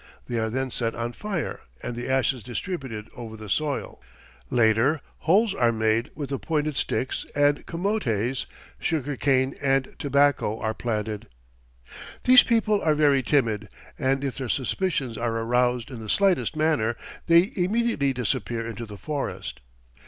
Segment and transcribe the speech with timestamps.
[0.27, 4.01] They are then set on fire and the ashes distributed over the soil.
[4.49, 8.47] Later, holes are made with the pointed sticks, and camotes,
[8.79, 11.27] sugar cane and tobacco are planted.
[12.23, 13.69] These people are very timid,
[13.99, 16.95] and if their suspicions are aroused in the slightest manner,
[17.27, 19.59] they immediately disappear into the forest.